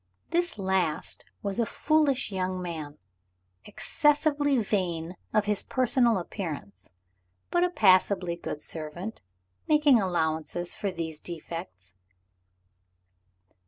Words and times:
This 0.31 0.57
last 0.57 1.25
was 1.43 1.59
a 1.59 1.65
foolish 1.67 2.31
young 2.31 2.59
man, 2.59 2.97
excessively 3.65 4.57
vain 4.57 5.15
of 5.31 5.45
his 5.45 5.61
personal 5.61 6.17
appearance 6.17 6.89
but 7.51 7.63
a 7.63 7.69
passably 7.69 8.35
good 8.35 8.63
servant, 8.63 9.21
making 9.67 9.99
allowance 10.01 10.73
for 10.73 10.89
these 10.89 11.19
defects. 11.19 11.93